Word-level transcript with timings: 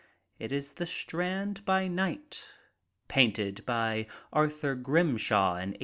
It 0.39 0.51
is 0.51 0.73
the 0.73 0.87
Strand 0.87 1.63
by 1.63 1.87
night, 1.87 2.43
painted 3.07 3.63
by 3.67 4.07
Arthur 4.33 4.73
Grimshaw 4.73 5.57
in 5.57 5.77
1887. 5.77 5.79